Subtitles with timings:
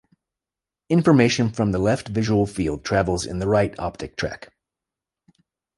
[0.89, 4.49] Information from the left "visual field" travels in the right optic tract.